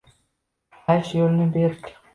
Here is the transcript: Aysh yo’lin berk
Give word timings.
Aysh 0.95 1.13
yo’lin 1.21 1.57
berk 1.59 1.97